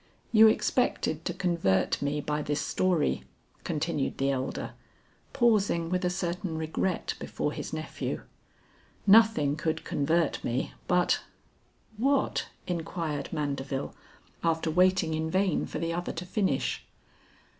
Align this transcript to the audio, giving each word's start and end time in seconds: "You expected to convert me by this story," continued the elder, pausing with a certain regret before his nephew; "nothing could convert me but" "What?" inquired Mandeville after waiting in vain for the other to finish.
"You 0.31 0.47
expected 0.47 1.23
to 1.25 1.33
convert 1.35 2.01
me 2.01 2.21
by 2.21 2.41
this 2.41 2.59
story," 2.59 3.23
continued 3.63 4.17
the 4.17 4.31
elder, 4.31 4.71
pausing 5.31 5.91
with 5.91 6.03
a 6.03 6.09
certain 6.09 6.57
regret 6.57 7.13
before 7.19 7.51
his 7.53 7.71
nephew; 7.71 8.23
"nothing 9.05 9.55
could 9.55 9.83
convert 9.85 10.43
me 10.43 10.73
but" 10.87 11.21
"What?" 12.07 12.47
inquired 12.65 13.31
Mandeville 13.31 13.93
after 14.43 14.71
waiting 14.71 15.13
in 15.13 15.29
vain 15.29 15.67
for 15.67 15.77
the 15.77 15.93
other 15.93 16.13
to 16.13 16.25
finish. 16.25 16.83